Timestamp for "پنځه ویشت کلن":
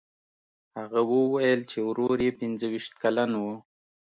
2.39-3.31